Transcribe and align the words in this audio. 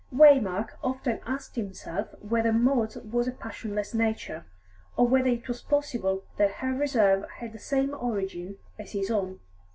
Waymark 0.11 0.77
often 0.83 1.19
asked 1.27 1.55
himself 1.57 2.19
whether 2.23 2.51
Maud's 2.51 2.95
was 2.97 3.27
a 3.27 3.31
passionless 3.31 3.93
nature, 3.93 4.45
or 4.97 5.07
whether 5.07 5.27
it 5.29 5.47
was 5.47 5.61
possible 5.61 6.23
that 6.37 6.53
her 6.53 6.73
reserve 6.73 7.29
had 7.37 7.53
the 7.53 7.59
same 7.59 7.93
origin 7.93 8.57
as 8.79 8.93
his 8.93 9.11
own. 9.11 9.41